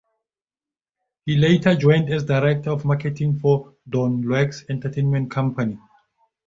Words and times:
He 1.27 1.37
later 1.37 1.75
joined 1.75 2.11
as 2.11 2.23
director 2.23 2.71
of 2.71 2.85
marketing 2.85 3.37
for 3.37 3.75
Don 3.87 4.23
Iwerks 4.23 4.67
Entertainment 4.67 5.29
company. 5.29 5.77